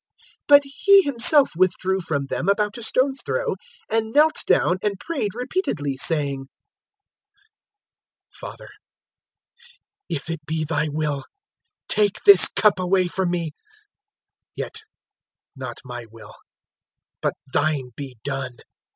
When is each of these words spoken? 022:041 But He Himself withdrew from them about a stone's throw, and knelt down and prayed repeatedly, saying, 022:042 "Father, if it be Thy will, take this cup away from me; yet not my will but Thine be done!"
022:041 0.47 0.47
But 0.47 0.61
He 0.65 1.01
Himself 1.03 1.51
withdrew 1.55 1.99
from 1.99 2.25
them 2.25 2.49
about 2.49 2.75
a 2.75 2.81
stone's 2.81 3.21
throw, 3.23 3.53
and 3.87 4.11
knelt 4.11 4.41
down 4.47 4.79
and 4.81 4.99
prayed 4.99 5.35
repeatedly, 5.35 5.95
saying, 5.95 6.47
022:042 8.33 8.35
"Father, 8.39 8.69
if 10.09 10.27
it 10.31 10.43
be 10.47 10.63
Thy 10.63 10.87
will, 10.89 11.23
take 11.87 12.17
this 12.25 12.47
cup 12.47 12.79
away 12.79 13.05
from 13.07 13.29
me; 13.29 13.51
yet 14.55 14.81
not 15.55 15.77
my 15.85 16.07
will 16.09 16.33
but 17.21 17.33
Thine 17.53 17.91
be 17.95 18.17
done!" 18.23 18.57